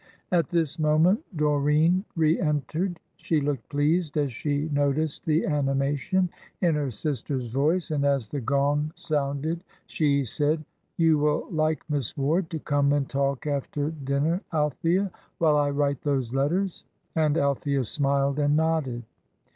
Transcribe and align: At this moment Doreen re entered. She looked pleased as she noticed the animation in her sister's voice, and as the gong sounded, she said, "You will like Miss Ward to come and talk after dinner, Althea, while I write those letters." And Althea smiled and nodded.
At 0.31 0.49
this 0.49 0.79
moment 0.79 1.23
Doreen 1.37 2.05
re 2.15 2.39
entered. 2.39 2.99
She 3.17 3.39
looked 3.39 3.69
pleased 3.69 4.17
as 4.17 4.31
she 4.33 4.67
noticed 4.73 5.25
the 5.27 5.45
animation 5.45 6.27
in 6.59 6.73
her 6.73 6.89
sister's 6.89 7.49
voice, 7.49 7.91
and 7.91 8.03
as 8.03 8.27
the 8.27 8.41
gong 8.41 8.93
sounded, 8.95 9.63
she 9.85 10.25
said, 10.25 10.65
"You 10.97 11.19
will 11.19 11.47
like 11.51 11.87
Miss 11.87 12.17
Ward 12.17 12.49
to 12.49 12.57
come 12.57 12.93
and 12.93 13.07
talk 13.07 13.45
after 13.45 13.91
dinner, 13.91 14.41
Althea, 14.51 15.11
while 15.37 15.55
I 15.55 15.69
write 15.69 16.01
those 16.01 16.33
letters." 16.33 16.83
And 17.15 17.37
Althea 17.37 17.85
smiled 17.85 18.39
and 18.39 18.57
nodded. 18.57 19.03